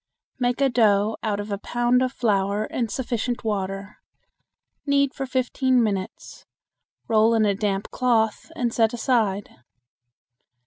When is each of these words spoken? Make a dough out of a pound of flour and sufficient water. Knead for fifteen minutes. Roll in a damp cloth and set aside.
Make 0.39 0.61
a 0.61 0.69
dough 0.69 1.15
out 1.21 1.39
of 1.39 1.51
a 1.51 1.59
pound 1.59 2.01
of 2.01 2.11
flour 2.11 2.63
and 2.63 2.89
sufficient 2.89 3.43
water. 3.43 3.99
Knead 4.83 5.13
for 5.13 5.27
fifteen 5.27 5.83
minutes. 5.83 6.47
Roll 7.07 7.35
in 7.35 7.45
a 7.45 7.53
damp 7.53 7.91
cloth 7.91 8.51
and 8.55 8.73
set 8.73 8.93
aside. 8.95 9.57